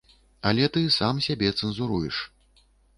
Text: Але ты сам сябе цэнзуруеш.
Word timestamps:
Але 0.51 0.69
ты 0.77 0.81
сам 0.97 1.21
сябе 1.27 1.53
цэнзуруеш. 1.59 2.27